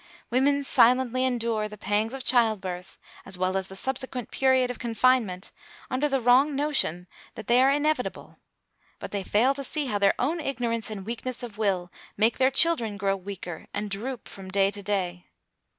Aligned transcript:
Women 0.31 0.63
silently 0.63 1.23
endure 1.25 1.69
the 1.69 1.77
pangs 1.77 2.15
of 2.15 2.23
child 2.23 2.59
birth, 2.59 2.97
as 3.23 3.37
well 3.37 3.55
as 3.55 3.67
the 3.67 3.75
subsequent 3.75 4.31
period 4.31 4.71
of 4.71 4.79
confinement, 4.79 5.51
under 5.91 6.09
the 6.09 6.19
wrong 6.19 6.55
notion 6.55 7.05
that 7.35 7.45
they 7.45 7.61
are 7.61 7.69
inevitable, 7.69 8.39
but 8.97 9.11
they 9.11 9.21
fail 9.21 9.53
to 9.53 9.63
see 9.63 9.85
how 9.85 9.99
their 9.99 10.15
own 10.17 10.39
ignorance 10.39 10.89
and 10.89 11.05
weakness 11.05 11.43
of 11.43 11.59
will 11.59 11.91
make 12.17 12.39
their 12.39 12.49
children 12.49 12.97
grow 12.97 13.15
weaker 13.15 13.67
and 13.75 13.91
droop 13.91 14.27
from 14.27 14.49
day 14.49 14.71
to 14.71 14.81
day. 14.81 15.27